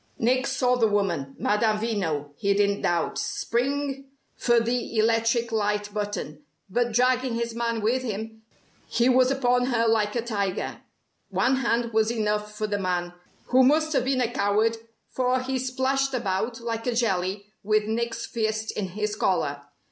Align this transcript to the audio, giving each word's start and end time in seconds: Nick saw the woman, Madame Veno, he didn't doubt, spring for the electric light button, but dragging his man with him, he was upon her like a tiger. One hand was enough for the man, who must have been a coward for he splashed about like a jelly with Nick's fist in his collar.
Nick 0.17 0.47
saw 0.47 0.75
the 0.75 0.87
woman, 0.87 1.35
Madame 1.37 1.77
Veno, 1.77 2.31
he 2.35 2.55
didn't 2.55 2.81
doubt, 2.81 3.19
spring 3.19 4.09
for 4.35 4.59
the 4.59 4.97
electric 4.97 5.51
light 5.51 5.93
button, 5.93 6.41
but 6.71 6.91
dragging 6.91 7.35
his 7.35 7.53
man 7.53 7.81
with 7.81 8.01
him, 8.01 8.41
he 8.87 9.07
was 9.07 9.29
upon 9.29 9.65
her 9.67 9.87
like 9.87 10.15
a 10.15 10.23
tiger. 10.23 10.79
One 11.29 11.57
hand 11.57 11.93
was 11.93 12.09
enough 12.11 12.55
for 12.57 12.65
the 12.65 12.79
man, 12.79 13.13
who 13.49 13.61
must 13.61 13.93
have 13.93 14.05
been 14.05 14.21
a 14.21 14.31
coward 14.33 14.77
for 15.07 15.39
he 15.39 15.59
splashed 15.59 16.15
about 16.15 16.59
like 16.61 16.87
a 16.87 16.95
jelly 16.95 17.45
with 17.61 17.83
Nick's 17.83 18.25
fist 18.25 18.71
in 18.71 18.87
his 18.87 19.15
collar. 19.15 19.61